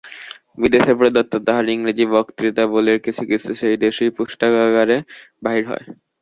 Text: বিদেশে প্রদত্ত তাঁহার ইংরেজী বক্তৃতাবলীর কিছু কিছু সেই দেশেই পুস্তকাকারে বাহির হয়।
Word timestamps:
বিদেশে 0.57 0.93
প্রদত্ত 0.99 1.33
তাঁহার 1.45 1.65
ইংরেজী 1.73 2.05
বক্তৃতাবলীর 2.13 2.99
কিছু 3.05 3.23
কিছু 3.31 3.49
সেই 3.55 3.77
দেশেই 3.83 4.11
পুস্তকাকারে 4.17 4.97
বাহির 5.43 5.63
হয়। 5.67 5.85